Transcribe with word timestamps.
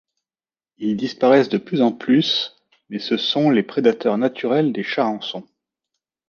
Ils 0.79 0.97
disparaissent 0.97 1.49
de 1.49 1.59
plus 1.59 1.79
en 1.83 1.91
plus, 1.91 2.55
mais 2.89 2.97
ce 2.97 3.17
sont 3.17 3.51
les 3.51 3.61
prédateurs 3.61 4.17
naturels 4.17 4.73
des 4.73 4.81
charançons. 4.81 5.47